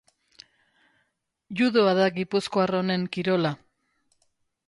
[1.59, 3.55] Judoa da gipuzkoar honen kirola.